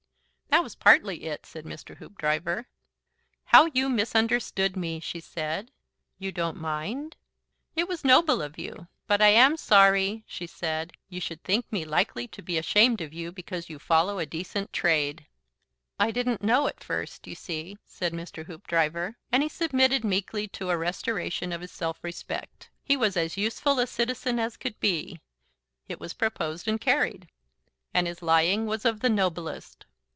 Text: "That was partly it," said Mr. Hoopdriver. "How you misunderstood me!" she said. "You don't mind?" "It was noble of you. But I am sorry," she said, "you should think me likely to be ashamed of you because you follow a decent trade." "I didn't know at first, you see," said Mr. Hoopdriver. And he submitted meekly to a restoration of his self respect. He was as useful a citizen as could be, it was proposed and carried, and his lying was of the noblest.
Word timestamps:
"That 0.51 0.63
was 0.63 0.75
partly 0.75 1.23
it," 1.23 1.45
said 1.45 1.63
Mr. 1.63 1.95
Hoopdriver. 1.95 2.67
"How 3.45 3.67
you 3.67 3.89
misunderstood 3.89 4.75
me!" 4.75 4.99
she 4.99 5.21
said. 5.21 5.71
"You 6.19 6.33
don't 6.33 6.59
mind?" 6.59 7.15
"It 7.73 7.87
was 7.87 8.03
noble 8.03 8.41
of 8.41 8.59
you. 8.59 8.89
But 9.07 9.21
I 9.21 9.29
am 9.29 9.55
sorry," 9.55 10.25
she 10.27 10.45
said, 10.45 10.91
"you 11.07 11.21
should 11.21 11.41
think 11.45 11.71
me 11.71 11.85
likely 11.85 12.27
to 12.27 12.41
be 12.41 12.57
ashamed 12.57 12.99
of 12.99 13.13
you 13.13 13.31
because 13.31 13.69
you 13.69 13.79
follow 13.79 14.19
a 14.19 14.25
decent 14.25 14.73
trade." 14.73 15.25
"I 15.97 16.11
didn't 16.11 16.43
know 16.43 16.67
at 16.67 16.83
first, 16.83 17.25
you 17.27 17.33
see," 17.33 17.77
said 17.85 18.11
Mr. 18.11 18.45
Hoopdriver. 18.45 19.15
And 19.31 19.43
he 19.43 19.49
submitted 19.49 20.03
meekly 20.03 20.49
to 20.49 20.69
a 20.69 20.77
restoration 20.77 21.53
of 21.53 21.61
his 21.61 21.71
self 21.71 22.03
respect. 22.03 22.69
He 22.83 22.97
was 22.97 23.15
as 23.15 23.37
useful 23.37 23.79
a 23.79 23.87
citizen 23.87 24.37
as 24.37 24.57
could 24.57 24.77
be, 24.81 25.21
it 25.87 25.97
was 25.99 26.13
proposed 26.13 26.67
and 26.67 26.79
carried, 26.79 27.29
and 27.93 28.05
his 28.05 28.21
lying 28.21 28.65
was 28.65 28.83
of 28.83 28.99
the 28.99 29.09
noblest. 29.09 29.85